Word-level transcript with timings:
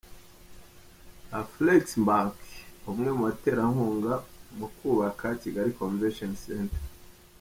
Afreximbank, 1.41 2.35
umwe 2.91 3.09
mu 3.15 3.21
baterankunga 3.27 4.13
mu 4.57 4.67
kubaka 4.75 5.25
Kigali 5.41 5.71
Convention 5.81 6.33
Centre. 6.45 6.81